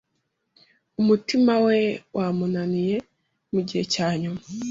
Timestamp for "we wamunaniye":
1.65-2.97